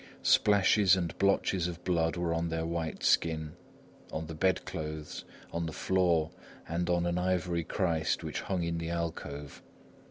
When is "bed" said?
4.33-4.65